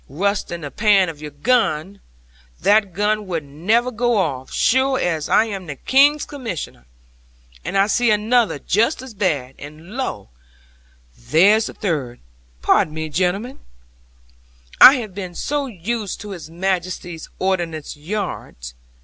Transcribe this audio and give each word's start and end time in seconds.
Rust 0.09 0.51
in 0.51 0.61
the 0.61 0.71
pan 0.71 1.09
of 1.09 1.21
your 1.21 1.29
gun! 1.29 1.99
That 2.59 2.91
gun 2.91 3.27
would 3.27 3.43
never 3.43 3.91
go 3.91 4.17
off, 4.17 4.51
sure 4.51 4.99
as 4.99 5.29
I 5.29 5.45
am 5.45 5.67
the 5.67 5.75
King's 5.75 6.25
Commissioner. 6.25 6.87
And 7.63 7.77
I 7.77 7.85
see 7.85 8.09
another 8.09 8.57
just 8.57 9.03
as 9.03 9.13
bad; 9.13 9.53
and 9.59 9.91
lo, 9.95 10.29
there 11.15 11.59
the 11.61 11.75
third! 11.75 12.19
Pardon 12.63 12.95
me, 12.95 13.09
gentlemen, 13.09 13.59
I 14.79 14.95
have 14.95 15.13
been 15.13 15.35
so 15.35 15.67
used 15.67 16.19
to 16.21 16.31
His 16.31 16.49
Majesty's 16.49 17.29
Ordnance 17.37 17.95
yards. 17.95 18.73